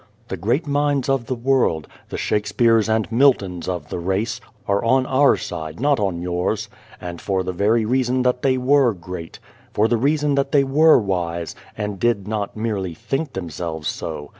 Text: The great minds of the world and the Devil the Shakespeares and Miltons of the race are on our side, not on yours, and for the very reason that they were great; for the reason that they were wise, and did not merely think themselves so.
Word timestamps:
The 0.29 0.35
great 0.37 0.65
minds 0.65 1.09
of 1.09 1.27
the 1.27 1.35
world 1.35 1.83
and 1.83 1.83
the 1.83 1.87
Devil 1.97 2.05
the 2.09 2.17
Shakespeares 2.17 2.89
and 2.89 3.11
Miltons 3.11 3.67
of 3.67 3.89
the 3.89 3.99
race 3.99 4.41
are 4.67 4.83
on 4.83 5.05
our 5.05 5.37
side, 5.37 5.79
not 5.79 5.99
on 5.99 6.23
yours, 6.23 6.69
and 6.99 7.21
for 7.21 7.43
the 7.43 7.53
very 7.53 7.85
reason 7.85 8.23
that 8.23 8.41
they 8.41 8.57
were 8.57 8.93
great; 8.95 9.37
for 9.73 9.87
the 9.87 9.97
reason 9.97 10.33
that 10.33 10.53
they 10.53 10.63
were 10.63 10.97
wise, 10.97 11.53
and 11.77 11.99
did 11.99 12.27
not 12.27 12.57
merely 12.57 12.95
think 12.95 13.33
themselves 13.33 13.87
so. 13.89 14.29